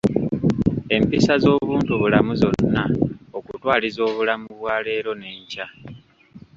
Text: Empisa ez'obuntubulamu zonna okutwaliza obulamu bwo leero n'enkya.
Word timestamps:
Empisa 0.95 1.31
ez'obuntubulamu 1.37 2.33
zonna 2.41 2.83
okutwaliza 3.37 4.01
obulamu 4.09 4.47
bwo 4.57 4.75
leero 4.85 5.11
n'enkya. 5.21 5.65